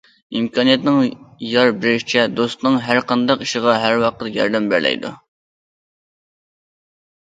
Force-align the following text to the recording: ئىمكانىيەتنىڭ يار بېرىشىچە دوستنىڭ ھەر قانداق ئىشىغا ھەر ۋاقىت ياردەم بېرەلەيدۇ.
ئىمكانىيەتنىڭ 0.37 0.95
يار 1.49 1.73
بېرىشىچە 1.83 2.25
دوستنىڭ 2.41 2.81
ھەر 2.87 3.03
قانداق 3.13 3.45
ئىشىغا 3.47 3.79
ھەر 3.87 4.01
ۋاقىت 4.07 4.35
ياردەم 4.43 4.75
بېرەلەيدۇ. 4.75 5.17